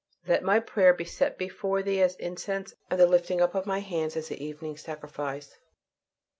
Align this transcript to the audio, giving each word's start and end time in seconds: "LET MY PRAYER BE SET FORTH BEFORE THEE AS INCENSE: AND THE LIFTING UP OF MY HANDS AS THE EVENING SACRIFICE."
"LET 0.25 0.43
MY 0.43 0.61
PRAYER 0.61 0.93
BE 0.95 1.05
SET 1.05 1.33
FORTH 1.33 1.37
BEFORE 1.37 1.83
THEE 1.83 2.01
AS 2.01 2.15
INCENSE: 2.15 2.73
AND 2.89 2.99
THE 2.99 3.05
LIFTING 3.05 3.39
UP 3.39 3.53
OF 3.53 3.67
MY 3.67 3.81
HANDS 3.81 4.17
AS 4.17 4.29
THE 4.29 4.43
EVENING 4.43 4.77
SACRIFICE." 4.77 5.59